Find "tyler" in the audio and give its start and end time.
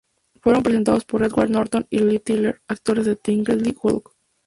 2.23-2.59